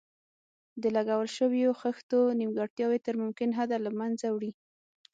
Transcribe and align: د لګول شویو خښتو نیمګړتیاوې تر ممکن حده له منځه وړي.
د 0.81 0.83
لګول 0.95 1.27
شویو 1.37 1.77
خښتو 1.81 2.19
نیمګړتیاوې 2.39 2.99
تر 3.07 3.15
ممکن 3.21 3.49
حده 3.59 3.77
له 3.85 3.91
منځه 3.99 4.27
وړي. 4.35 4.51